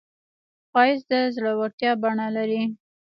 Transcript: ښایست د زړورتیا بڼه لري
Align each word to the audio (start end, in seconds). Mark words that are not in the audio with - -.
ښایست 0.71 1.05
د 1.09 1.13
زړورتیا 1.35 1.91
بڼه 2.01 2.27
لري 2.37 2.61